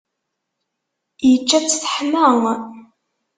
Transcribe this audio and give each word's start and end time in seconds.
Ičča-tt, 1.31 1.79
teḥma. 1.81 2.27